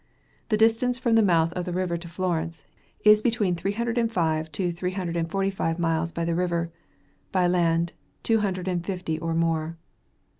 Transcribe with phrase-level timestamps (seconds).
[0.49, 2.65] The distance from the mouth of the river to Florence,
[3.05, 6.25] is from between three hundred and five to three hundred and forty five miles by
[6.25, 6.71] the river;
[7.31, 7.93] by land,
[8.23, 9.77] two hundred and fifty, or more.